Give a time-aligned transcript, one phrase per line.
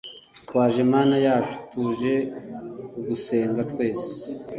[0.37, 2.13] r/twaje mana yacu, tuje
[2.91, 4.09] kugusenga (twese)